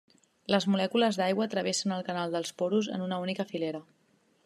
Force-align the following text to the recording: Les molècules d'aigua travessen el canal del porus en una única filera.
Les 0.53 0.65
molècules 0.75 1.19
d'aigua 1.19 1.47
travessen 1.53 1.95
el 1.99 2.03
canal 2.09 2.35
del 2.37 2.51
porus 2.63 2.91
en 2.97 3.07
una 3.11 3.25
única 3.27 3.51
filera. 3.55 3.87